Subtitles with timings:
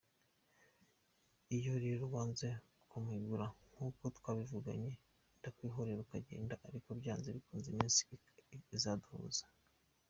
[1.57, 2.47] Iyo rero wanze
[2.89, 4.91] kumpigura nk’uko twabivuganye,
[5.39, 8.01] ndakwihorera ukagenda, ariko byanze bikunze iminsi
[8.77, 9.45] izaduhuza.